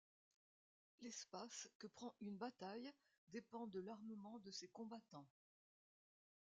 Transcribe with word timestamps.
L'espace 1.01 1.69
que 1.77 1.85
prend 1.85 2.11
une 2.21 2.35
bataille 2.35 2.91
dépend 3.29 3.67
de 3.67 3.79
l'armement 3.79 4.39
de 4.39 4.49
ses 4.49 4.67
combattants. 4.69 5.27